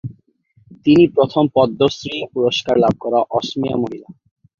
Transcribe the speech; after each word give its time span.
তিনি 0.85 1.03
প্রথম 1.15 1.43
পদ্মশ্রী 1.55 2.15
পুরস্কার 2.33 2.75
লাভ 2.77 2.93
করা 2.99 3.19
অসমীয়া 3.37 3.77
মহিলা। 3.77 4.09